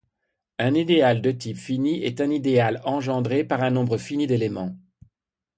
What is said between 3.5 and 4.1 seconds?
un nombre